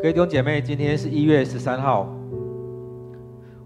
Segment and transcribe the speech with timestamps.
[0.00, 2.08] 各位弟兄姐妹，今天是一月十三号，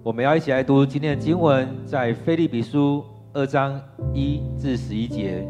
[0.02, 3.78] 我们要一起来读今天的经文，在腓立比书二章
[4.14, 5.46] 一至十一节。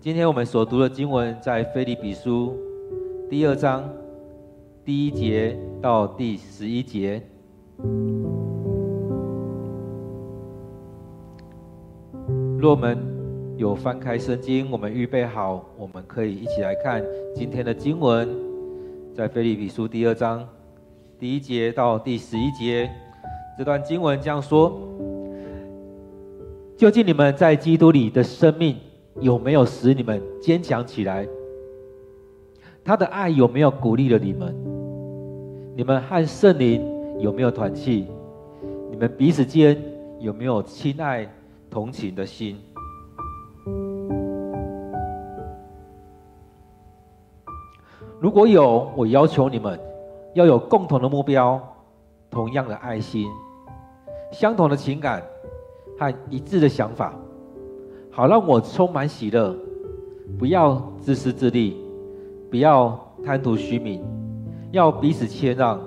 [0.00, 2.56] 今天我们所读的经文在腓立比书
[3.28, 3.86] 第二章
[4.86, 7.22] 第一节到第十一节。
[12.58, 12.96] 若我们
[13.58, 18.49] 有翻开圣经，我们预备好，我们可以一起来看今天的经文。
[19.12, 20.48] 在腓立比书第二章
[21.18, 22.88] 第一节到第十一节，
[23.58, 24.80] 这段经文这样说：
[26.76, 28.76] 究竟你们在基督里的生命
[29.20, 31.26] 有没有使你们坚强起来？
[32.84, 34.54] 他的爱有没有鼓励了你们？
[35.76, 36.80] 你们和圣灵
[37.18, 38.06] 有没有团契？
[38.90, 39.76] 你们彼此间
[40.20, 41.28] 有没有亲爱
[41.68, 42.56] 同情的心？
[48.20, 49.78] 如果有，我要求你们
[50.34, 51.60] 要有共同的目标，
[52.30, 53.26] 同样的爱心，
[54.30, 55.22] 相同的情感
[55.98, 57.14] 和一致的想法，
[58.10, 59.56] 好让我充满喜乐。
[60.38, 61.76] 不要自私自利，
[62.50, 64.00] 不要贪图虚名，
[64.70, 65.80] 要彼此谦让，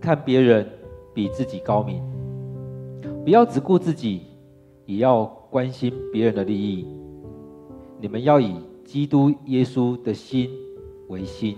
[0.00, 0.68] 看别人
[1.14, 2.02] 比自己高明。
[3.24, 4.26] 不要只顾自己，
[4.86, 6.86] 也要关心别人的利益。
[7.98, 10.50] 你们要以基督耶稣的心
[11.10, 11.56] 为心，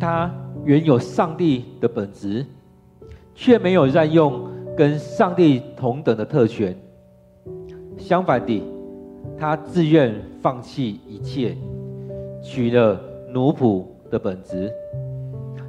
[0.00, 2.44] 他原有上帝的本质，
[3.34, 6.74] 却没有滥用跟上帝同等的特权。
[7.98, 8.62] 相反地，
[9.36, 11.54] 他自愿放弃一切，
[12.42, 12.98] 取了
[13.30, 14.72] 奴仆的本质。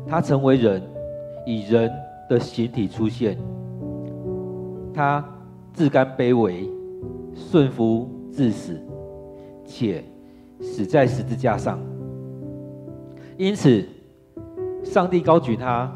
[0.08, 0.82] 他成为人，
[1.46, 1.92] 以人
[2.30, 3.38] 的形体出现。
[4.94, 5.24] 他
[5.74, 6.70] 自甘卑微，
[7.34, 8.80] 顺服至死。
[9.70, 10.04] 且
[10.60, 11.80] 死在十字架上，
[13.38, 13.86] 因此，
[14.84, 15.90] 上帝高举他，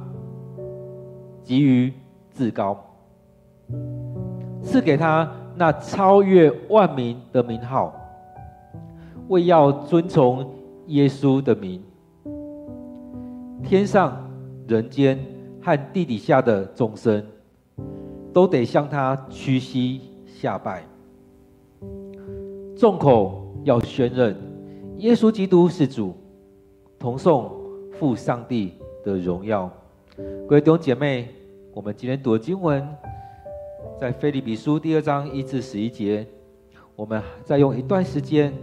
[1.44, 1.92] 给予
[2.32, 2.78] 至高，
[4.62, 7.94] 赐给他那超越万民的名号，
[9.28, 10.48] 为要尊崇
[10.88, 11.84] 耶稣的名，
[13.64, 14.16] 天上、
[14.68, 15.20] 人间
[15.62, 17.26] 和地底下的众生，
[18.32, 20.84] 都得向他屈膝下拜，
[22.78, 23.43] 众口。
[23.64, 24.36] 要宣认
[24.98, 26.14] 耶稣基督是主，
[27.00, 27.52] 同颂
[27.92, 29.72] 父上帝的荣耀。
[30.48, 31.30] 各位弟兄姐妹，
[31.74, 32.88] 我们今天读的经文
[34.00, 36.26] 在菲利比书第二章一至十一节，
[36.96, 38.54] 我们再用一段时间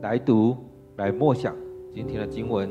[0.00, 0.56] 来读、
[0.96, 1.54] 来默想
[1.92, 2.70] 今天的经文。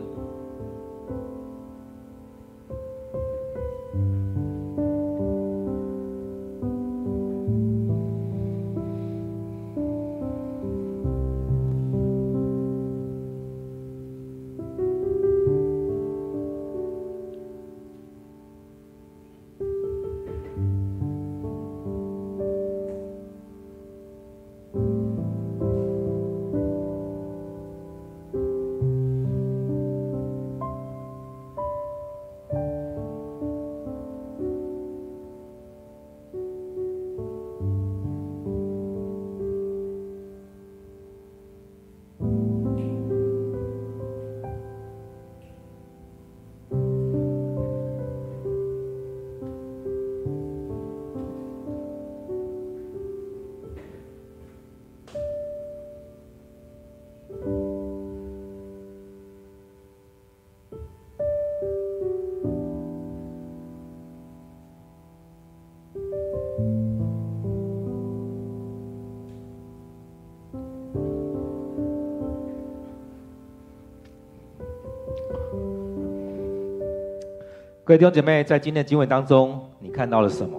[77.85, 80.57] 各位弟兄姐妹，在今天的经文当中，你看到了什么？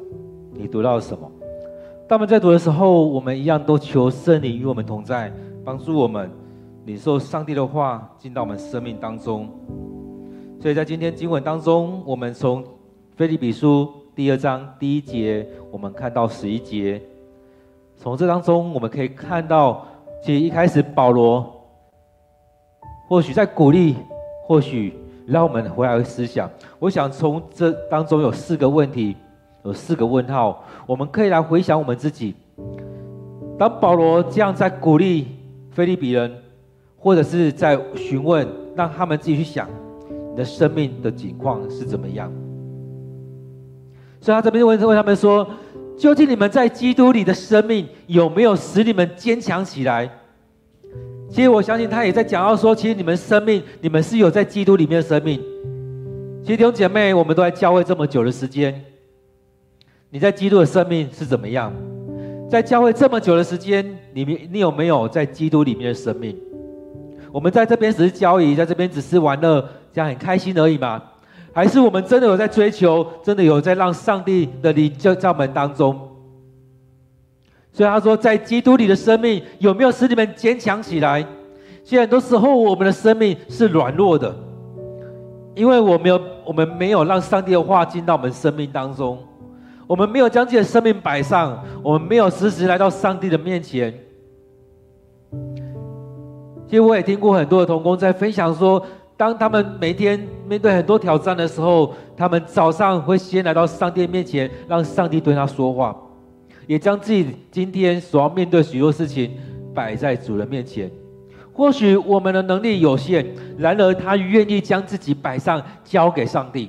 [0.53, 1.27] 你读到了什么？
[2.07, 5.33] 当我们在读的时候，我们一样都求圣灵与我们同在，
[5.65, 6.31] 帮助我们
[6.85, 9.49] 领受上帝的话进到我们生命当中。
[10.61, 12.63] 所以在今天经文当中，我们从
[13.17, 17.01] 腓立比书第二章第一节，我们看到十一节。
[17.97, 19.87] 从这当中，我们可以看到，
[20.23, 21.51] 其实一开始保罗
[23.09, 23.97] 或许在鼓励，
[24.47, 24.93] 或许。
[25.27, 26.51] 让我们回来思想。
[26.79, 29.17] 我想从这当中有四个问题，
[29.65, 32.35] 有四个问号，我们可以来回想我们自己。
[33.59, 35.29] 当保罗这样在鼓励
[35.71, 36.31] 腓利比人，
[36.97, 39.69] 或者是在询问，让他们自己去想，
[40.31, 42.33] 你的生命的景况是怎么样？
[44.21, 45.47] 所以他这边问问他们说：
[45.97, 50.11] 究竟你们在基督里的生命有没有使你们坚强起来？
[51.35, 55.43] 其实我相信他也在讲到说，其实你们生命，你们是有在基督里面的生命。
[56.45, 58.81] 其实弟兄姐妹，我们都在教会这么久的时间，
[60.11, 61.73] 你在基督的生命是怎么样？
[62.49, 66.39] 在教会这么久的时间，你你有没有在基督里面的生命？
[67.33, 71.03] 我们在这边只是交易，在这边只是玩乐，这样很开心而已吗？
[71.53, 75.99] 还是我们真的有在追求，真的有在让上帝的灵就在我们当中？
[77.75, 81.21] 所以他说，在基督里的生命有没有使你们坚强起来？
[81.83, 84.33] 其实很多时候我们的生命是软弱的，
[85.57, 89.19] 因为我没有，我们没有让上帝的话进到我们生命当中，
[89.89, 93.93] 我们没有将自己的生命摆上，我们没有时时来到上帝的面前。
[96.69, 98.81] 其实我也听过很多的同工在分享说，
[99.17, 105.95] 当他们每天面对很多挑战的时候，他们早上会先来到上帝面前，让上帝对他说话。
[106.67, 109.31] 也将自己今天所要面对许多事情
[109.75, 110.91] 摆在主人面前。
[111.53, 113.25] 或许我们的能力有限，
[113.57, 116.69] 然而他愿意将自己摆上，交给上帝。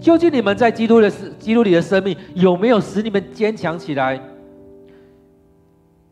[0.00, 4.20] 究竟你们在基督的基督里的生命有没有使你们坚强起来？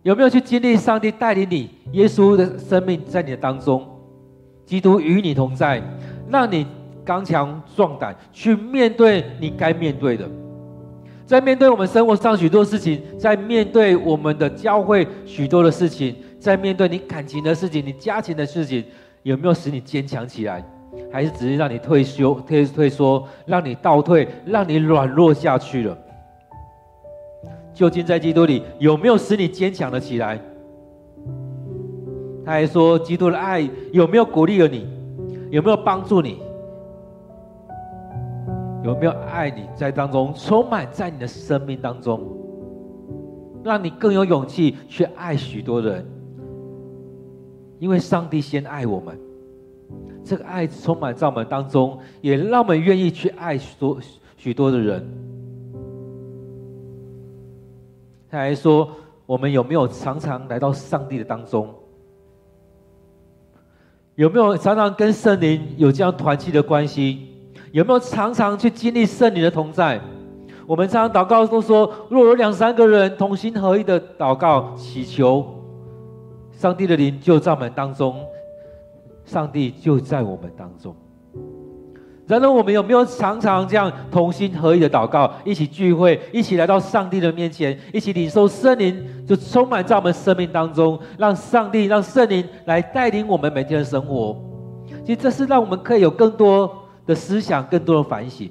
[0.03, 1.71] 有没有去经历上帝带领你？
[1.93, 3.87] 耶稣的生命在你的当中，
[4.65, 5.81] 基督与你同在，
[6.29, 6.67] 让你
[7.05, 10.29] 刚强壮胆去面对你该面对的。
[11.27, 18.85] 在面对我们生活上许多事情，在面对我们的教会许多的事情，在面对你感情的事情、你家庭的事情，
[19.25, 20.65] 有没有使你坚强起来？
[21.13, 25.99] 还是只是让你退休、退退缩，让你倒退，让你软弱下去了？
[27.75, 30.41] 究竟在基督里有没有使你坚强了起来？
[32.45, 34.87] 他还说，基督的爱有没有鼓励了你？
[35.51, 36.39] 有没有帮助你？
[38.87, 42.25] 有没有爱你在当中充满在你的生命当中，
[43.65, 46.07] 让你更有勇气去爱许多人？
[47.81, 49.19] 因为上帝先爱我们，
[50.23, 53.99] 这个爱充满在我们当中，也让我们愿意去爱许多
[54.37, 55.05] 许多的人。
[58.31, 58.89] 他还说：
[59.27, 61.75] 我们有没有常常来到上帝的当中？
[64.15, 67.33] 有没有常常跟圣灵有这样团契的关系？
[67.77, 70.01] 有没有常常去经历圣灵的同在？
[70.67, 75.45] 我们常常祷告都说：若有两三个人同心合意的祷告祈求，
[76.53, 78.17] 上帝的灵就在我们当中，
[79.27, 80.97] 上帝就在我们当中。
[82.27, 94.35] 然而，我们有没有常常这样同心合意的祷告，一起聚会，一起来到上帝的面前，一起领受圣灵，就充满在我们生命当中，让上帝、让圣灵来带领我们每天的生活。
[95.05, 96.75] 其实，这是让我们可以有更多。
[97.07, 98.51] 的思想，更多的反省，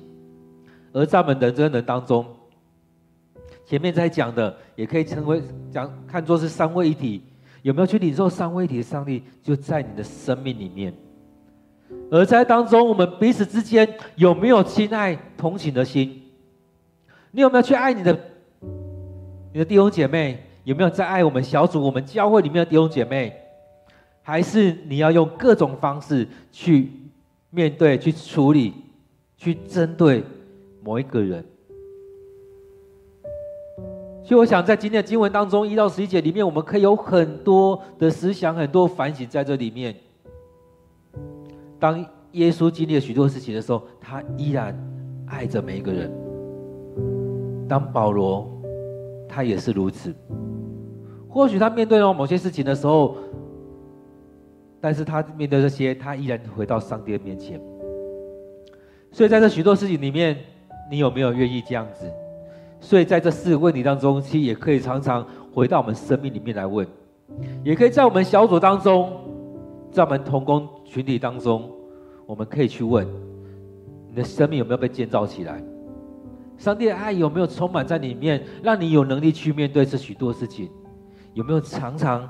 [0.93, 2.25] 而在我们的人生当中，
[3.65, 7.21] 前面在讲的，也可以称为讲看作是三位一体，
[7.63, 10.93] 有没有去领受三位一体的上帝就在你的生命里面？
[12.09, 16.21] 而在当中，我们彼此之间有没有亲爱同情的心？
[17.31, 18.17] 你有没有去爱你的
[19.51, 20.41] 你的弟兄姐妹？
[20.63, 23.35] 有没有在爱我们小组、我们教会里面的弟兄姐妹？
[24.23, 26.91] 还是你要用各种方式去？
[27.55, 28.73] 面对、去处理、
[29.37, 30.21] 去针对
[30.83, 31.43] 某一个人，
[34.25, 39.95] 所以我想在今天的经文当中，一到十一节里面，我们可以有很多的思想、很多反省在这里面。
[41.79, 44.77] 当耶稣经历了许多事情的时候，他依然
[45.25, 46.11] 爱着每一个人。
[47.69, 48.51] 当保罗，
[49.29, 50.13] 他也是如此。
[51.29, 53.15] 或许他面对到某些事情的时候，
[54.85, 57.59] 但是他面对这些，他依然回到上帝的面前。
[59.11, 60.37] 所以在这许多事情里面，
[60.91, 62.05] 你有没有愿意这样子？
[62.79, 66.85] 所以在这四个问题当中，其实也可以常常回到我们生命里面来问，
[67.63, 69.11] 也可以在我们小组当中，
[69.91, 71.67] 在我们同工群体当中，
[72.27, 73.07] 我们可以去问：
[74.07, 75.63] 你的生命有没有被建造起来？
[76.59, 80.69] 上帝的爱有没有充满在里面，让你有能力去面对这许多事情？
[81.33, 82.29] 有没有常常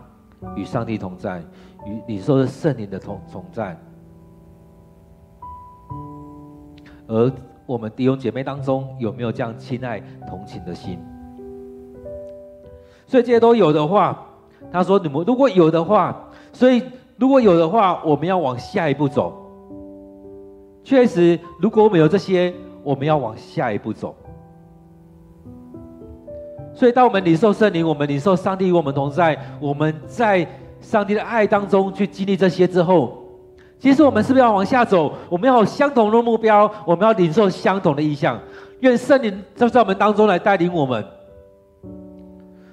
[0.55, 1.43] 与上帝同在？
[1.85, 3.77] 与你说的圣灵的同同在，
[7.07, 7.31] 而
[7.67, 10.97] 我们弟兄姐妹当中有没有这样亲爱同情的心？
[13.05, 14.25] 所以这些都有的话，
[14.71, 16.81] 他说你们如果有的话，所以
[17.17, 19.31] 如果有的话，我们要往下一步走。
[20.83, 22.51] 确实，如果我们有这些，
[22.83, 24.15] 我们要往下一步走。
[26.75, 30.47] 所以，当我们领受圣灵，我们领受上帝与我们同在，我们在。
[30.81, 33.17] 上帝的爱当中去经历这些之后，
[33.79, 35.11] 其实我们是不是要往下走？
[35.29, 38.39] 我们要有相同的目标，我们要领受相同的意向。
[38.81, 41.03] 愿圣灵就在我们当中来带领我们。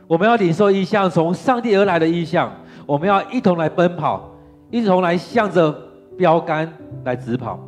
[0.06, 2.52] 我们要领受意向，从上帝而来的意向。
[2.84, 4.28] 我们要一同来奔跑，
[4.70, 5.74] 一同来向着
[6.18, 6.70] 标杆
[7.04, 7.58] 来直跑。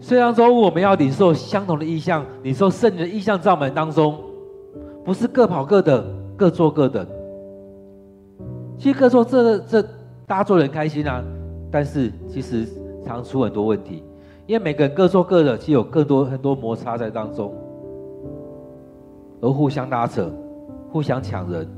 [0.00, 4.18] 虽然说我们要领受相同的意象，领受圣灵的意象在我们当中，
[5.04, 6.04] 不是各跑各的，
[6.36, 7.06] 各做各的。
[8.78, 9.82] 其实各做这这，
[10.24, 11.22] 大家做很开心啊，
[11.70, 12.64] 但是其实
[13.04, 14.04] 常出很多问题，
[14.46, 17.52] 因为每个人各做各的，其实有更多很多摩擦在当中，
[19.40, 20.30] 而互相拉扯，
[20.92, 21.68] 互相抢人。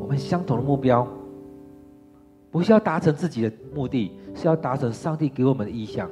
[0.00, 1.06] 我们相同的目标，
[2.52, 6.08] 不是要达成自己的目的，是要达成上帝给我们的意象。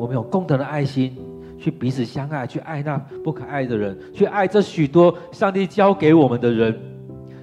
[0.00, 1.14] 我们有共同的爱心，
[1.58, 6.74] 去彼此相爱，去爱那不可爱的人，去爱这许多上帝交给我们的人。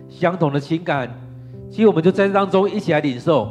[0.09, 1.07] 相同的情感，
[1.69, 3.47] 其实我们就在这当中一起来领受。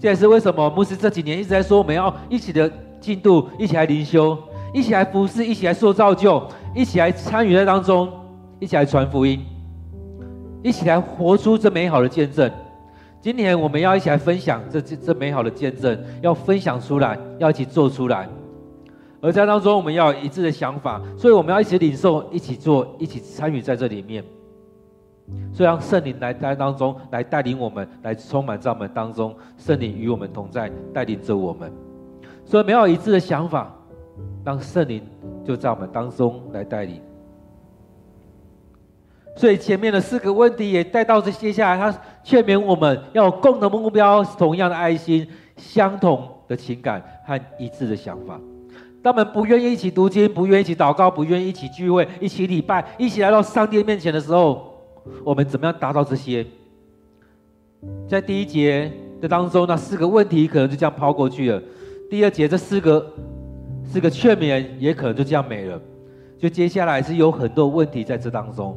[0.00, 4.38] 这也是为什么牧师这几年一直在说，我们要一起的进度，一起来灵修，
[4.72, 6.42] 一起来服侍，一起来塑造就，
[6.74, 8.08] 一起来参与在当中，
[8.58, 9.44] 一起来传福音，
[10.62, 12.50] 一起来活出这美好的见证。
[13.20, 18.28] 今年我们要一起来分享这这这美好的见证，要分享出来，要一起做出来。
[19.20, 24.24] 而在当中，我们要有一致的想法，所以我们要一起领受，一起做，一起参与在这里面。
[25.52, 29.34] 所以让圣灵来在当中来带领我们，来充满在我们当中。
[29.56, 31.70] 圣灵与我们同在，带领着我们。
[32.44, 33.74] 所以没有一致的想法，
[34.44, 35.02] 让圣灵
[35.44, 37.02] 就在我们当中来带领。
[39.38, 45.24] 所以前面的四个问题也带到这，接下来他劝勉我们要有共同的目标，同样的爱心，
[45.56, 48.40] 相同的情感和一致的想法。
[49.00, 54.74] 他们不愿意一起读经，不愿意一起祷告，不愿意一起聚会，一起礼拜，一起来到上帝面前的时候，
[55.22, 56.44] 我们怎么样达到这些？
[58.08, 58.90] 在第一节
[59.20, 61.60] 的当中，那四个问题可能就这样抛过去了；
[62.10, 63.06] 第二节这四个
[63.84, 65.80] 四个劝勉也可能就这样没了。
[66.36, 68.76] 就接下来是有很多问题在这当中。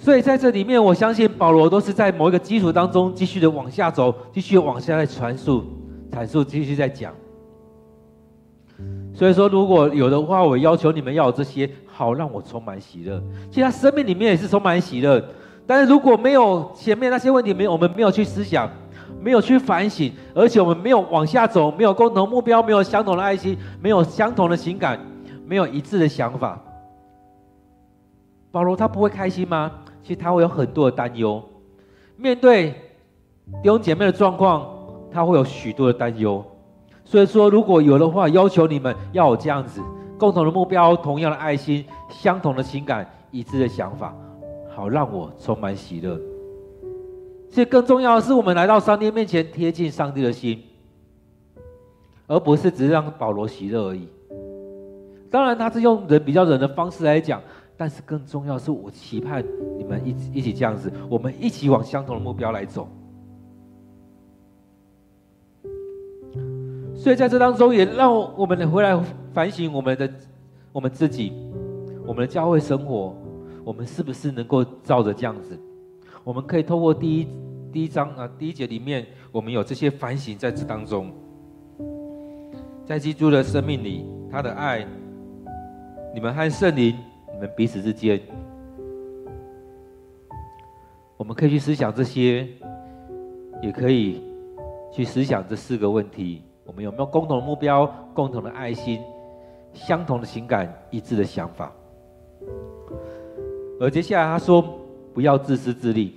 [0.00, 5.64] 所以在这里面，我相信保罗都是在某一个基础当中继续的往下走，继续往下来传述、
[6.10, 7.12] 阐述，继续在讲。
[9.12, 13.20] 所以说，如果有的话，我要求你们要有这些，好让我充满喜乐。
[13.50, 15.22] 其实他生命里面也是充满喜乐，
[15.66, 18.70] 但是如果没有前面那些问题，没有我们没有去思想，
[19.20, 24.96] 没有去反省，而且我们没有往下走，没有共同目标，没有相同的爱心，没有相同的情感，
[25.44, 26.56] 没有一致的想法，
[28.52, 29.72] 保罗他不会开心吗？
[30.08, 31.42] 其实他会有很多的担忧，
[32.16, 32.70] 面对
[33.62, 34.66] 弟兄姐妹的状况，
[35.10, 36.42] 他会有许多的担忧。
[37.04, 39.82] 所以说，如果有的话，要求你们要有这样子
[40.18, 44.16] 共同的目标、同样的爱心、相同的情感、一致的想法，
[44.74, 46.18] 好让我充满喜乐。
[47.50, 50.62] 其实更重要的是，我们来到上帝面前，贴近上帝的心，
[52.26, 54.08] 而不是只是让保罗喜乐而已。
[55.30, 57.42] 当然，他是用人比较人的方式来讲。
[57.80, 59.42] 但是更重要是，我期盼
[59.78, 62.88] 你们一一起这样子，我们一起往相同的目标来走。
[66.96, 69.00] 所以在这当中，也让我们回来
[69.32, 70.12] 反省我们的
[70.72, 71.32] 我们自己，
[72.04, 73.16] 我们的教会生活，
[73.64, 75.56] 我们是不是能够照着这样子？
[76.24, 77.28] 我们可以透过第一
[77.72, 81.12] 第一章啊第一节里面，我们有这些反省在这当中，
[82.84, 84.84] 在基督的生命里，他的爱，
[86.12, 86.96] 你们和圣灵。
[87.38, 88.20] 我们彼此之间，
[91.16, 92.48] 我们可以去思想这些，
[93.62, 94.20] 也可以
[94.90, 99.00] 去思想这四个问题：我们有没有共同的目标、共同的爱心、
[99.72, 101.72] 相同的情感、一致的想法？
[103.78, 104.76] 而接下来他说：
[105.14, 106.16] 不要自私自利，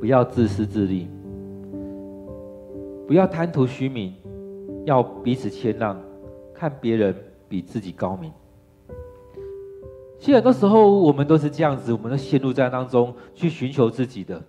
[0.00, 1.08] 不要自私自利，
[3.06, 4.12] 不要贪图虚名，
[4.84, 5.96] 要彼此谦让，
[6.52, 7.14] 看别人
[7.48, 8.32] 比自己高明。
[10.18, 14.42] 其实很多时候我们都是这样子，我们都陷入在当中去寻求自己的，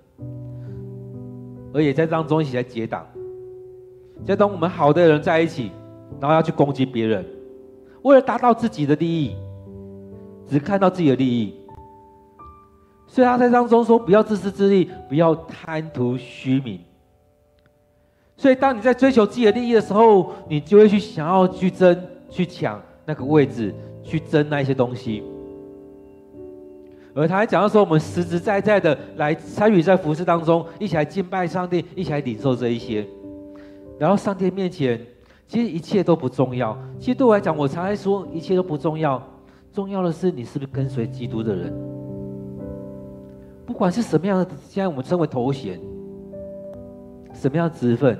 [1.73, 3.05] 而也在当中一起来结党。
[4.25, 5.71] 在当我们好的人在一起，
[6.19, 7.23] 然后要去攻击别人，
[8.01, 9.35] 为了达到自己的利益，
[10.47, 11.53] 只看到自己的利益。
[13.05, 16.79] 所以他在当中说：不要自私自利，不要贪图虚名。
[18.35, 21.97] 所以当你在追求自己的利益的时候，你就会去想要去争、
[22.29, 25.23] 去抢那个位置，去争那些东西。
[27.17, 33.03] 而他还讲到说，我们实实在在的来参与在服事当中，一起来敬拜上帝，一起来领受这一些。
[33.97, 35.01] 然后上帝面前，
[35.47, 36.77] 其实一切都不重要。
[36.99, 39.19] 其实对我来讲，我常常说一切都不重要，
[39.73, 41.73] 重要的是你是不是跟随基督的人。
[43.65, 45.79] 不管是什么样的，现在我们称为头衔，
[47.33, 48.15] 什么样的职分，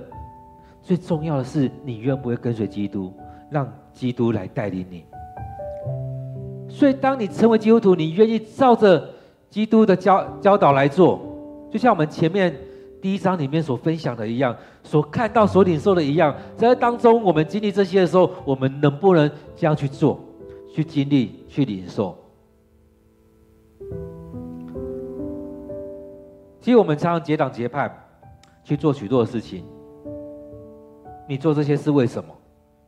[0.81, 3.13] 最重要的是你愿不愿意跟随基督，
[3.51, 5.05] 让基督来带领你。
[6.77, 9.09] 所以，当你成为基督徒，你愿意照着
[9.49, 11.19] 基督的教教导来做，
[11.71, 12.55] 就像我们前面
[13.01, 20.19] 第一章里面所分享的一样，所看到、所领受的一样，在当中我们经历这些的时候，我们能不能这样去做、
[20.71, 22.15] 去经历、去领受？
[26.61, 27.91] 其实我们常常结党结派
[28.63, 29.63] 去做许多的事情，
[31.27, 32.29] 你做这些是为什么？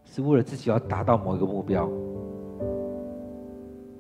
[0.06, 1.90] 是为了自己要达到某一个目标，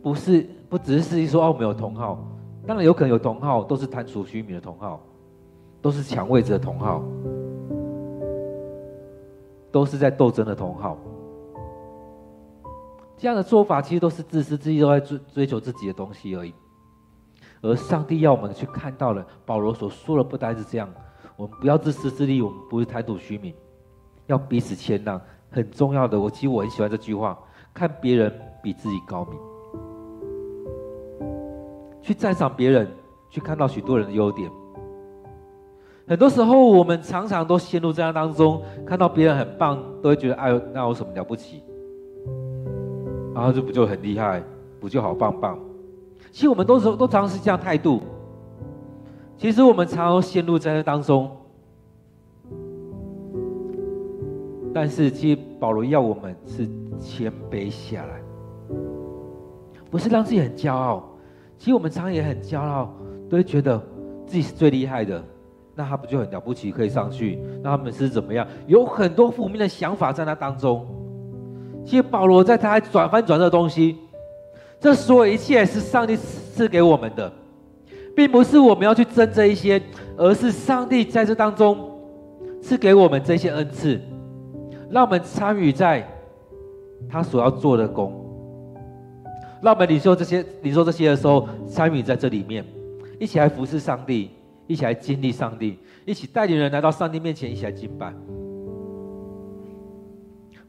[0.01, 2.25] 不是不只是说哦，我们有同好，
[2.65, 5.01] 当然有可能有同好，都是贪图虚名的同好，
[5.81, 7.03] 都是抢位置的同好，
[9.71, 10.97] 都是在斗争的同好。
[13.17, 16.53] 这样的做法其实都是自私自利，都在追追求自己的东西而已。
[17.61, 20.89] 而上帝要我们去看到了，保罗所说的不单是这样，
[21.35, 23.53] 我们不要自私自利，我们不是贪图虚名，
[24.27, 25.19] 要彼此谦让。
[25.51, 27.37] 很重要的，我其实我很喜欢这句话：
[27.73, 29.37] 看别人比自己高明，
[32.01, 32.87] 去赞赏别人，
[33.29, 34.49] 去看到许多人的优点。
[36.07, 41.61] 很多时候，我们常常都陷入这样当中，看到别人很棒，都会觉得哎呦，那有什么了不起？
[43.33, 44.43] 然后这不就很厉害，
[44.79, 45.59] 不就好棒棒？
[46.31, 48.01] 其实我们都是都常常是这样态度。
[49.37, 51.29] 其实我们常常陷入在这当中。
[54.73, 56.67] 但是，其实保罗要我们是
[56.99, 58.21] 谦卑下来，
[59.89, 61.03] 不是让自己很骄傲。
[61.59, 62.91] 其实我们常也很骄傲，
[63.29, 63.77] 都会觉得
[64.25, 65.21] 自己是最厉害的。
[65.75, 67.37] 那他不就很了不起，可以上去？
[67.61, 68.47] 那他们是怎么样？
[68.65, 70.87] 有很多负面的想法在那当中。
[71.85, 73.97] 其实保罗在他转翻转这东西，
[74.79, 77.31] 这所有一切是上帝赐给我们的，
[78.15, 79.81] 并不是我们要去争这一些，
[80.17, 81.77] 而是上帝在这当中
[82.61, 83.99] 赐给我们这些恩赐。
[84.89, 86.05] 让我们参与在
[87.09, 88.18] 他所要做的工，
[89.61, 92.65] 让我们领受这些领受这些的时候，参与在这里面，
[93.19, 94.29] 一起来服侍上帝，
[94.67, 98.13] 一起来经历上帝，一起带领人来到上帝面前，一起来敬拜。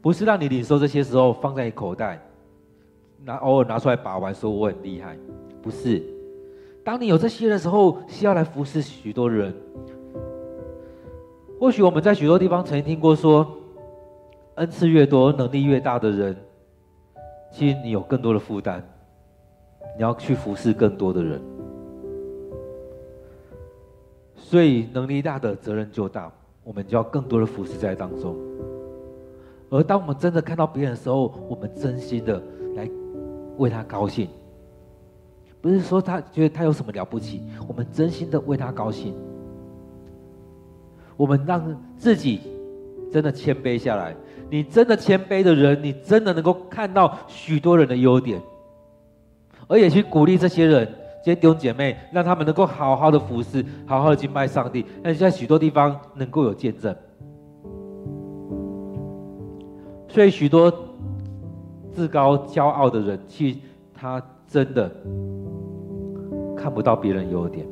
[0.01, 2.21] 不是让你领受这些时候放在你口袋，
[3.23, 5.17] 拿偶尔拿出来把玩，说我很厉害。
[5.61, 6.01] 不是，
[6.83, 9.53] 当你有这些的时候，是要来服侍许多人。
[11.59, 13.57] 或许我们在许多地方曾经听过说。
[14.55, 16.35] 恩赐越多，能力越大的人，
[17.51, 18.81] 其实你有更多的负担，
[19.97, 21.41] 你要去服侍更多的人，
[24.35, 26.31] 所以能力大的责任就大，
[26.63, 28.35] 我们就要更多的服侍在当中。
[29.69, 32.41] 而当我们真的看到别人的时候，我们真心的
[32.75, 32.89] 来
[33.57, 34.29] 为他高兴，
[35.61, 39.13] 不是说他觉得他有什么了不起，我们真心的为他高兴，
[41.17, 42.41] 我们让自己
[43.11, 44.15] 真的谦卑下来。
[44.51, 48.37] 你真的谦卑的人，你真的能够看到许多人的优点，
[49.65, 50.85] 而且去鼓励这些人、
[51.23, 56.93] 这些弟兄姐妹，让他们能够好好的服侍，好好的敬拜上帝，让在许多地方能够有见证。
[60.09, 60.69] 所以许多
[61.93, 63.59] 自高骄傲的人，其实
[63.93, 64.91] 他真的
[66.57, 67.65] 看不到别人优点，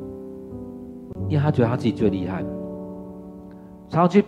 [1.27, 2.41] 因为他觉得他自己最厉害，
[3.89, 4.23] 常常去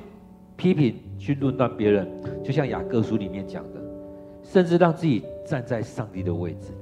[0.57, 0.93] 批评。
[1.21, 2.07] 去论断别人，
[2.43, 3.79] 就像雅各书里面讲的，
[4.41, 6.73] 甚至让自己站在上帝的位置，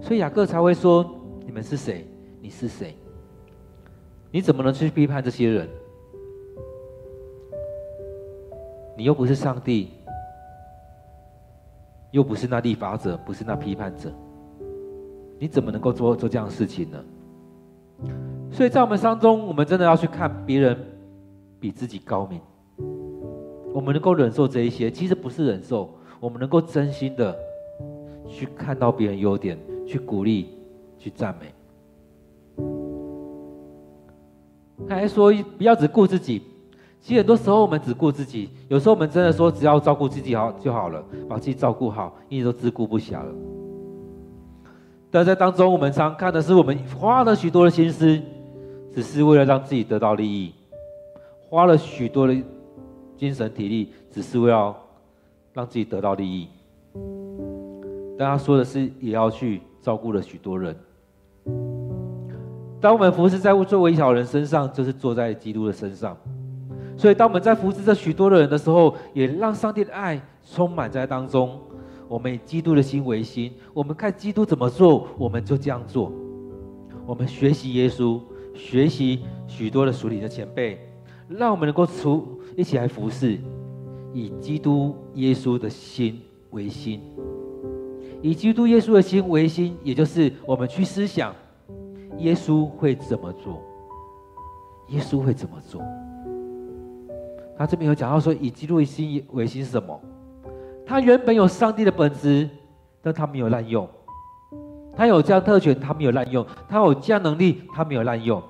[0.00, 1.08] 所以雅各才会说
[1.46, 2.04] ：“你们是谁？
[2.40, 2.96] 你是谁？
[4.32, 5.68] 你怎么能去批判这些人？
[8.98, 9.90] 你又不是上帝，
[12.10, 14.12] 又不是那立法者，不是那批判者，
[15.38, 16.98] 你怎么能够做做这样的事情呢？”
[18.50, 20.76] 所以在我们当中，我们真的要去看别人
[21.60, 22.40] 比自己高明。
[23.72, 25.88] 我们能够忍受这一些，其实不是忍受，
[26.20, 27.34] 我们能够真心的
[28.28, 30.48] 去看到别人优点，去鼓励，
[30.98, 31.46] 去赞美。
[34.86, 36.42] 他还说不要只顾自己，
[37.00, 43.32] 其实很多时候我们只顾自己，有时候我们真的说只要照顾自己好就好了，把自己照顾好，一直都自顾不暇了。
[45.10, 48.20] 但在当中，我们常看的是我们花了许多的心思，
[48.94, 50.52] 只是为了让自己得到利益，
[51.48, 52.36] 花了许多的。
[53.22, 54.76] 精神体力只是为了
[55.52, 56.48] 让自己得到利益，
[58.18, 60.76] 但他说的是也要去照顾了许多人。
[62.80, 66.16] 当我们服侍在做微小人身上，就是坐在基督的身上。
[66.96, 71.60] 所以当我们在服侍这许多的人的时候，也让上帝的爱充满在当中。
[72.08, 76.10] 我们以基督的心为心，我们看基督怎么做，我们就这样做。
[77.06, 78.20] 我们学习耶稣，
[78.52, 80.88] 学习许多的属灵的前辈。
[81.28, 83.38] 让我们能够出一起来服侍，
[84.12, 87.00] 以基督耶稣的心为心，
[88.20, 91.34] 以基督耶稣的心为心，也就是我们去思想
[92.18, 93.62] 耶稣会怎么做。
[94.88, 95.80] 耶稣会怎么做？
[97.56, 99.98] 他这边有讲到说，以基督的心为心是什么？
[100.84, 102.48] 他原本有上帝的本质，
[103.00, 103.88] 但他没有滥用。
[104.94, 108.42] 他有这样特权，他没有滥用；他有这样能力，他没有滥用。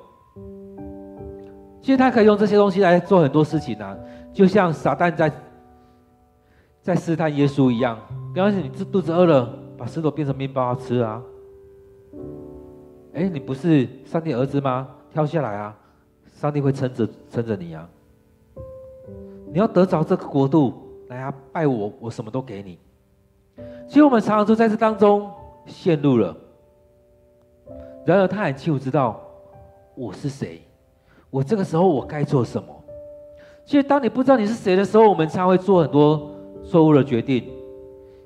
[1.83, 3.95] 其实他可以用这些东西来做很多事情啊，
[4.33, 5.31] 就像撒旦在
[6.81, 7.99] 在试探耶稣一样。
[8.33, 11.21] 比方说，你肚子饿了，把石头变成面包吃啊。
[13.15, 14.89] 哎，你不是上帝儿子吗？
[15.11, 15.77] 跳下来啊，
[16.33, 17.87] 上帝会撑着撑着你啊。
[19.53, 20.73] 你要得着这个国度，
[21.09, 22.79] 来啊，拜我，我什么都给你。
[23.87, 25.31] 其实我们常常都在这当中
[25.67, 26.35] 陷入了。
[28.07, 29.21] 然而他很清楚知道
[29.95, 30.63] 我是谁。
[31.33, 32.69] 我这个时候我该做什么？
[33.65, 36.31] 其实，当你不知道你是谁的时候，我们常会做很多
[36.63, 37.51] 错误的决定，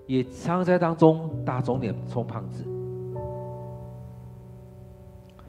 [0.07, 2.65] 也常常在当中打肿脸充胖子。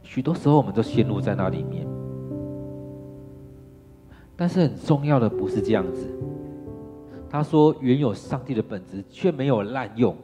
[0.04, 1.88] 许多时候，我们都陷入在那里面。
[4.36, 6.08] 但是，很重要的不是这样子。
[7.28, 10.16] 他说：“原有上帝的本质，却没有滥用。”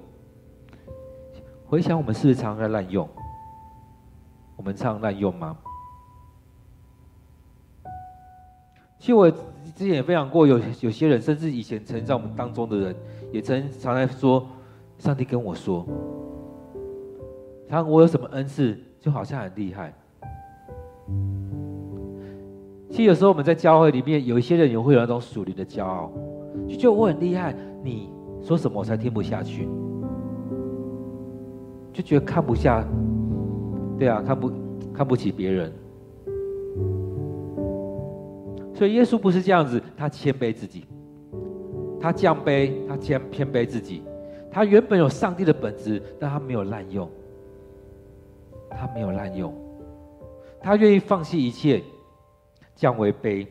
[1.66, 3.10] 回想，我们是不是常常在滥用？
[4.56, 5.58] 我们常滥用吗？
[9.04, 12.96] 其实我之前也分享过，有有些人，甚至以前曾在我们当中的人，
[13.34, 14.48] 也曾常在说
[14.98, 15.86] ：“上帝跟我说，
[17.68, 19.94] 他我有什么恩赐，就好像很厉害。”
[22.90, 26.10] 其实有时候我们在教会里面，有一些人也会有那种属灵的骄傲，
[26.66, 28.08] 就觉得我很厉害，你
[28.42, 29.68] 说什么我才听不下去，
[31.92, 32.88] 就觉得看不下，
[34.00, 34.50] 对啊，看不
[34.94, 35.70] 看不起别人。
[38.74, 40.86] 所以耶稣不是这样子，他谦卑自己，
[42.02, 44.04] 他降卑，他谦谦卑自己。
[44.52, 47.10] 他原本有上帝的本质，但他没有滥用，
[48.70, 49.54] 他没有滥用，
[50.62, 51.82] 他愿意放弃一切，
[52.76, 53.48] 降为卑，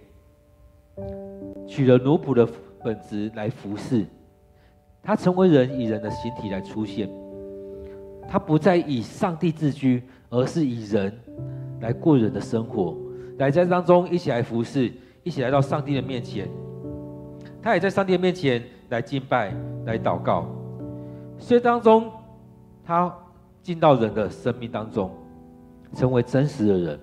[1.67, 2.49] 取了奴仆的
[2.85, 4.07] 本质来服侍。
[5.03, 7.11] 他成为人，以人的形体来出现。
[8.29, 11.13] 他不再以上帝自居，而是以人
[11.81, 12.97] 来过人的生活，
[13.39, 14.93] 来在当中一起来服侍。
[15.23, 16.49] 一起来到上帝的面前，
[17.63, 19.55] 他也在上帝的面前来敬拜、
[19.87, 20.47] 来祷告。
[21.39, 22.11] 所以当中，
[22.85, 23.13] 他
[23.63, 25.11] 进到人的生命当中，
[25.95, 27.01] 成为真实的人。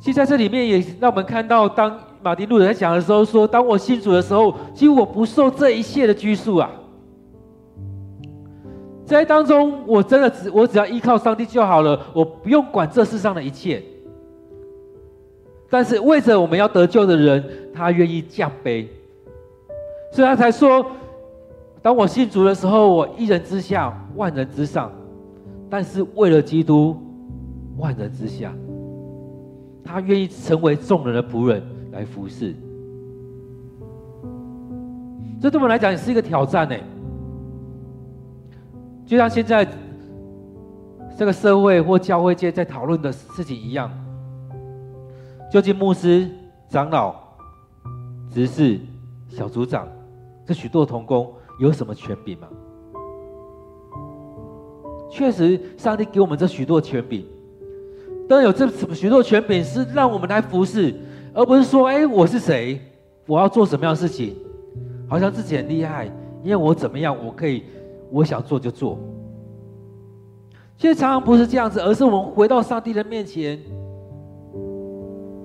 [0.00, 6.70] 其实在这里面也让我们看到，当马丁路德在讲的时候说：“当我信主的时候，其实我不受这一切的拘束啊。
[9.04, 13.82] 在当中，我真的只我只要依靠上帝就好了，我不用管这世上的一切。”
[15.70, 18.86] 但是为着我们要得救的人，他愿意降卑，
[20.12, 20.84] 所以他才说：
[21.82, 24.90] 当我信主的时候，我一人之下，万人之上；
[25.68, 26.96] 但是为了基督，
[27.76, 28.52] 万人之下，
[29.84, 32.54] 他愿意成为众人的仆人来服侍。
[35.40, 36.74] 这对我们来讲也是一个挑战呢。
[39.06, 39.66] 就像现在
[41.16, 43.90] 这个社会或教会界在讨论的事情一样。
[45.50, 46.30] 究竟牧师、
[46.68, 47.14] 长老、
[48.30, 48.78] 执事、
[49.28, 49.88] 小组长
[50.46, 52.48] 这许多同工有什么权柄吗？
[55.10, 57.24] 确实，上帝给我们这许多权柄，
[58.28, 60.94] 当然有这许多权柄是让我们来服侍，
[61.32, 62.78] 而不是说：“哎，我是谁？
[63.26, 64.36] 我要做什么样的事情？
[65.08, 66.04] 好像自己很厉害，
[66.44, 67.64] 因为我怎么样，我可以，
[68.10, 68.98] 我想做就做。”
[70.76, 73.58] 其实常常不是这样子，而是我们回到上帝的面前。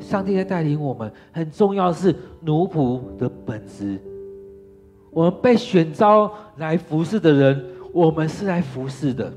[0.04, 4.00] 上帝在带领我们，很重要的是奴仆的本质。
[5.10, 9.32] 我们被选召来服侍的人，我们是来服侍的。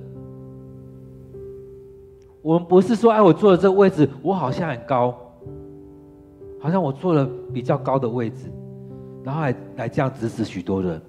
[2.43, 5.17] 我们不是说，哎，我坐的这个位置，我好像很高，
[6.61, 8.51] 好像我坐了比较高的位置，
[9.23, 11.01] 然后来来这样指使许多人。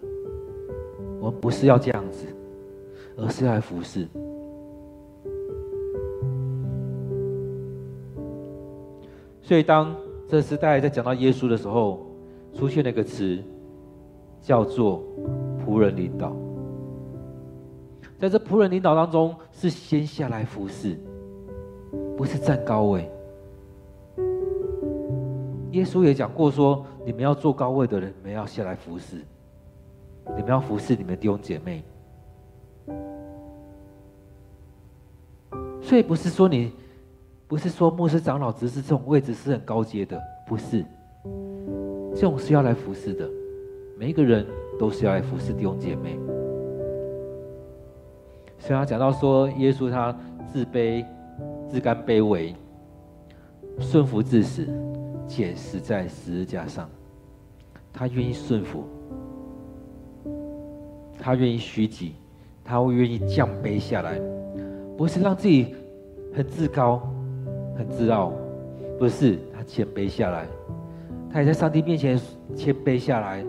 [1.20, 2.26] 我们不是要这样子，
[3.18, 4.08] 而是要来服侍。
[9.48, 9.96] 所以，当
[10.28, 12.06] 这时代在讲到耶稣的时候，
[12.54, 13.42] 出现了一个词，
[14.42, 15.02] 叫做
[15.66, 16.36] “仆人领导”。
[18.20, 21.00] 在这仆人领导当中，是先下来服侍，
[22.18, 23.10] 不是站高位。
[25.72, 29.16] 耶稣也讲过说：“你们要坐高位的人，你们要下来服侍，
[30.36, 31.82] 你们要服侍你们弟兄姐妹。”
[35.82, 36.74] 所以，不是说你。
[37.48, 40.84] 不是说牧师、长老、执事这种位置是很高阶的，不是。
[42.14, 43.30] 这种是要来服侍的，
[43.98, 44.46] 每一个人
[44.78, 46.20] 都是要来服侍弟兄姐妹。
[48.60, 50.14] 所以他讲到说，耶稣他
[50.52, 51.06] 自卑、
[51.70, 52.54] 自甘卑微，
[53.80, 54.68] 顺服至死，
[55.26, 56.90] 且死在十字架上。
[57.94, 58.84] 他愿意顺服，
[61.18, 62.16] 他愿意虚己，
[62.64, 64.20] 他会愿意降卑下来，
[64.98, 65.74] 不是让自己
[66.34, 67.10] 很自高、
[67.78, 68.34] 很自傲，
[68.98, 70.48] 不是他谦卑下来，
[71.32, 72.20] 他也在上帝面前
[72.56, 73.46] 谦卑下来，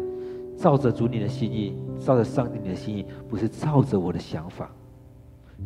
[0.57, 4.71] 照着主你的心意，照着上帝你的心意，不是照着我的想法。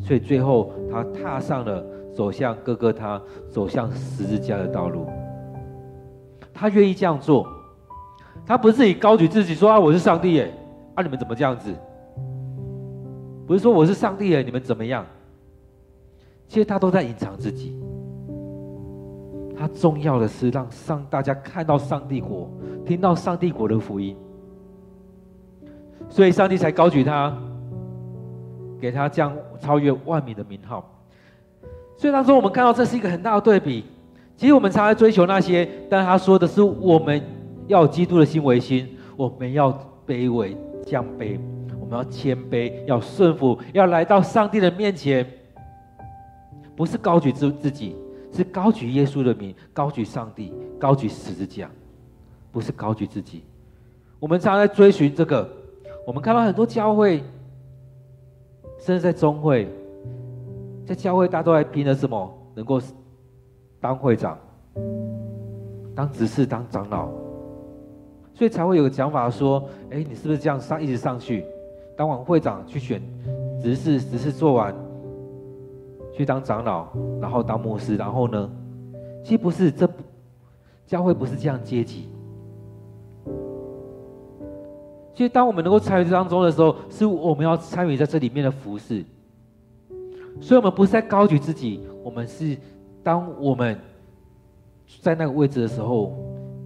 [0.00, 3.20] 所以最后，他踏上了走向哥哥他，
[3.50, 5.06] 走向十字架的道路。
[6.54, 7.46] 他愿意这样做，
[8.46, 10.52] 他不是以高举自己说啊，我是上帝耶，
[10.94, 11.74] 啊你们怎么这样子？
[13.46, 15.04] 不是说我是上帝耶，你们怎么样？
[16.46, 17.76] 其实他都在隐藏自己。
[19.62, 22.50] 他重要的是让上大家看到上帝国，
[22.84, 24.16] 听到上帝国的福音，
[26.08, 27.32] 所以上帝才高举他。
[28.80, 30.84] 给他将超越万民的名号，
[31.96, 33.84] 所以当中我们看到这是一个很大的对比。
[34.36, 37.22] 其实我们常常追求那些，但他说的是我们
[37.68, 39.72] 要基督的心为心，我们要
[40.04, 41.38] 卑微降卑，
[41.78, 45.24] 我们要谦卑，要顺服，要来到上帝的面前，
[46.74, 47.94] 不是高举自自己，
[48.32, 51.70] 是高举耶稣的名，高举上帝，高举十字架，
[52.50, 53.42] 不是高举自己。
[54.18, 55.48] 我们常常在追寻这个，
[56.06, 57.22] 我们看到很多教会。
[58.84, 59.68] 甚至在中会，
[60.84, 62.36] 在教会，大家都在拼的什么？
[62.52, 62.82] 能够
[63.80, 64.36] 当会长、
[65.94, 67.06] 当执事、当长老，
[68.34, 71.44] 所以才会有个讲法说：哎，你是不是这样上一直上去，
[71.96, 73.00] 当完会长去选
[73.62, 74.74] 执事，执事做完
[76.12, 76.88] 去当长老，
[77.20, 78.50] 然后当牧师，然后呢？
[79.24, 79.88] 其实不是，这
[80.86, 82.08] 教会不是这样阶级。
[85.14, 89.04] 其实，当我们能够参与这当中的时候，是我们要参与在这里面的服侍。
[90.40, 92.56] 所以，我们不是在高举自己，我们是
[93.02, 93.78] 当我们
[95.00, 96.12] 在那个位置的时候，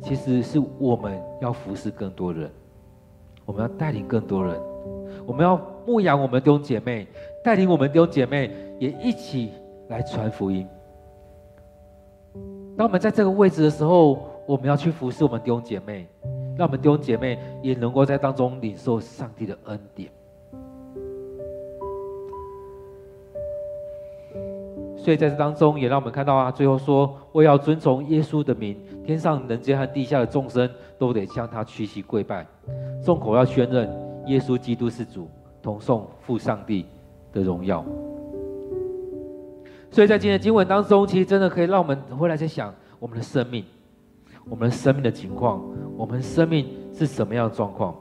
[0.00, 2.50] 其实是我们要服侍更多人，
[3.44, 4.58] 我们要带领更多人，
[5.26, 7.06] 我们要牧养我们的弟兄姐妹，
[7.44, 9.52] 带领我们弟兄姐妹也一起
[9.88, 10.66] 来传福音。
[12.76, 16.06] 当我们在这个位置的时候，我们要去服侍我们弟兄姐妹。
[16.56, 20.10] 让我们弟兄姐妹也能够在当中领受上帝的恩典。
[24.96, 32.46] 所以在这当中，也让我们看到啊，最后说：“我要遵从耶稣的名，天上人间和地下的众生都得向他屈膝跪拜，
[33.04, 33.88] 众口要宣认
[34.26, 35.28] 耶稣基督是主，
[35.62, 36.86] 同颂父上帝
[37.32, 37.84] 的荣耀。”
[39.96, 43.64] 所以在今天的经文当中，其实真的可以让我们回来在想我们的生命。
[44.44, 47.96] 我们的生命的情况，我们生命是什么样的状况？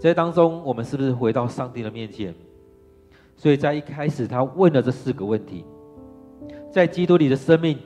[0.00, 2.34] 在当中，我们是不是回到上帝的面前？
[3.36, 5.64] 所以在一开始，他问了这四个问题：
[6.68, 7.78] 在基督里的生命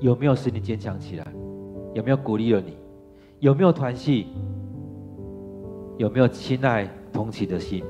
[0.00, 1.26] 有没有使你坚强起来？
[1.92, 2.78] 有没有鼓励了你？
[3.40, 4.28] 有没有团契？
[5.98, 7.84] 有没有亲爱同情的心？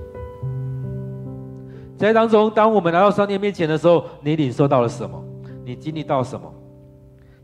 [1.98, 5.20] 在当中，当我们来到上帝面前的时候，你领受到了什么？
[5.64, 6.48] 你经历到什么？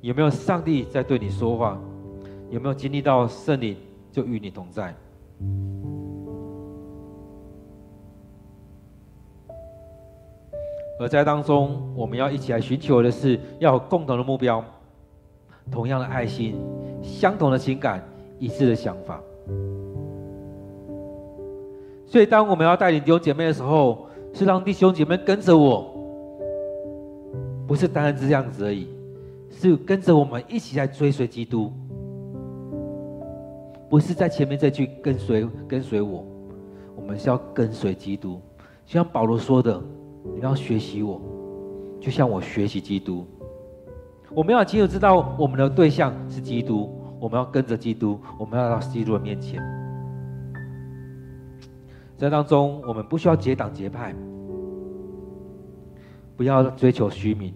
[0.00, 1.76] 有没有上帝在对你说话？
[2.50, 3.76] 有没有经历到圣灵
[4.12, 4.94] 就与你同在？
[11.00, 14.64] 而在当中，我们要一起来寻求的是要有共同的目标、
[15.68, 16.54] 同样的爱心、
[17.02, 18.00] 相同的情感、
[18.38, 19.20] 一致的想法。
[22.06, 25.94] 所以，当我们要带领弟兄姐妹的时候，是让弟兄姐妹跟着我，
[27.66, 28.88] 不是单单这样子而已。
[29.48, 31.72] 是跟着我们一起在追随基督，
[33.88, 36.26] 不是在前面这句跟随跟随我，
[36.96, 38.40] 我们是要跟随基督。
[38.84, 39.80] 就像保罗说的，
[40.34, 41.20] 你要学习我，
[42.00, 43.24] 就像我学习基督。
[44.34, 49.62] 我们要清楚知道我们的对象是基督，我们要跟着基督，我们要到基督的面前。
[52.30, 54.14] 当中，我们不需要结党结派，
[56.36, 57.54] 不要追求虚名。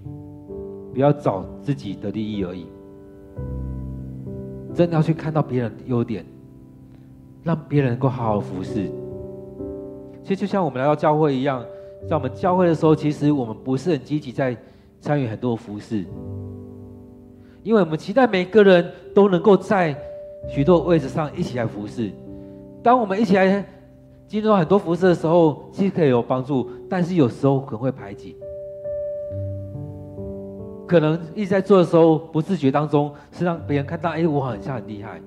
[0.90, 2.66] 不要找自己的利益而已，
[4.74, 6.24] 真的要去看到别人的优点，
[7.44, 8.90] 让别人能够好好服侍。
[10.24, 11.64] 其实就像我们来到教会一样，
[12.09, 14.57] 在我们教会的时候，其实我们不是很积极在
[14.98, 16.04] 参与很多服侍，
[17.62, 19.94] 因为我们期待每个人都能够在
[20.48, 22.11] 许多位置上一起来服侍。
[22.83, 23.64] 当我们一起来
[24.28, 28.36] 进入很多服侍的时候，其实可以有帮助，但是有时候可能会排挤。
[30.86, 35.20] 可能一直在做的时候，不自觉当中是让别人看到，哎，我好像很厉害。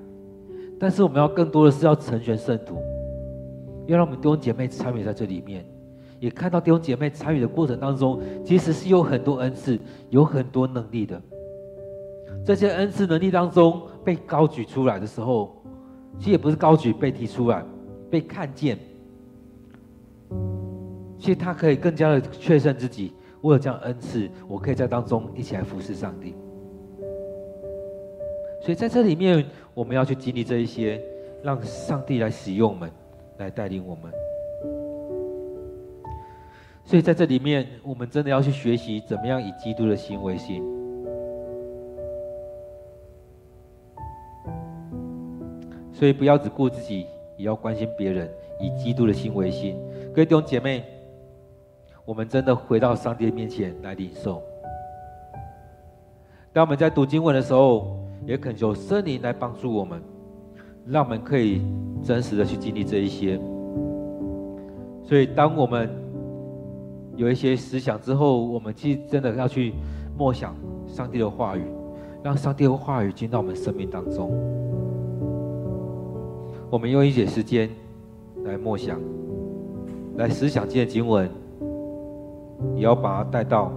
[0.78, 2.76] 但是我们要更多的是要成全圣徒，
[3.86, 5.64] 要让我们弟兄姐妹参与在这里面，
[6.20, 9.78] 也看到弟兄姐妹参与的过程当中，其实是有很多恩赐，
[10.10, 11.20] 有很多能力的。
[12.44, 15.60] 这些恩赐能力当中被高举出来的时候，
[16.18, 17.64] 其实也不是高举，被提出来，
[18.08, 18.78] 被看见。
[21.22, 26.34] 其实他可以更加的确认自己，我有这样恩赐，我可以在当中一起来服侍上帝。
[28.60, 31.00] 所以在这里面，我们要去经历这一些，
[31.40, 32.90] 让上帝来使用我们，
[33.38, 34.12] 来带领我们。
[36.82, 40.60] 所以在这里面，我们真的要去学习怎么样以基督的心为心。
[45.92, 47.06] 所以不要只顾自己，
[47.36, 48.28] 也要关心别人，
[48.60, 49.76] 以基督的心为心。
[50.12, 50.84] 各位弟兄姐妹，
[52.04, 54.42] 我们真的回到上帝面前来领受。
[56.52, 60.02] 当我们在读经文的时候，也恳求圣灵来帮助我们，
[60.86, 61.62] 让我们可以
[62.02, 63.40] 真实的去经历这一些。
[65.04, 65.88] 所以，当我们
[67.16, 69.72] 有一些思想之后，我们其实真的要去
[70.18, 70.54] 默想
[70.86, 71.64] 上帝的话语，
[72.22, 74.30] 让上帝的话语进到我们生命当中。
[76.68, 77.70] 我们用一些时间
[78.44, 79.00] 来默想，
[80.16, 81.30] 来思想这些经文，
[82.74, 83.72] 也要把它带到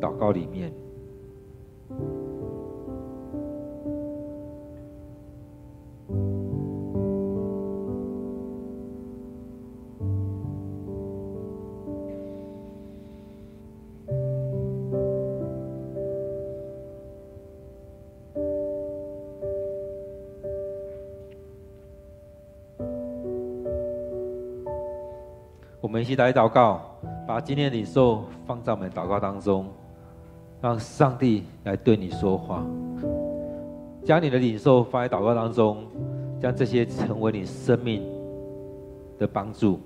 [0.00, 0.72] 祷告里面。
[25.82, 26.89] 我们一起来祷告，
[27.30, 29.68] 把今天的领受放在我们的祷告当中，
[30.60, 32.66] 让上帝来对你说话。
[34.04, 35.86] 将你的领受放在祷告当中，
[36.40, 38.02] 将这些成为你生命
[39.16, 39.78] 的帮助。